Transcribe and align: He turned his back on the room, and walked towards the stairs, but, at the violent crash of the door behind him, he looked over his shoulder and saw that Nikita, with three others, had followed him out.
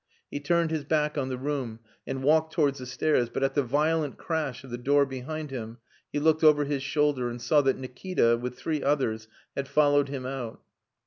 He 0.31 0.39
turned 0.39 0.71
his 0.71 0.83
back 0.83 1.15
on 1.15 1.29
the 1.29 1.37
room, 1.37 1.77
and 2.07 2.23
walked 2.23 2.53
towards 2.53 2.79
the 2.79 2.87
stairs, 2.87 3.29
but, 3.29 3.43
at 3.43 3.53
the 3.53 3.61
violent 3.61 4.17
crash 4.17 4.63
of 4.63 4.71
the 4.71 4.77
door 4.79 5.05
behind 5.05 5.51
him, 5.51 5.77
he 6.11 6.17
looked 6.17 6.43
over 6.43 6.65
his 6.65 6.81
shoulder 6.81 7.29
and 7.29 7.39
saw 7.39 7.61
that 7.61 7.77
Nikita, 7.77 8.35
with 8.37 8.57
three 8.57 8.81
others, 8.81 9.27
had 9.55 9.67
followed 9.67 10.09
him 10.09 10.25
out. 10.25 10.63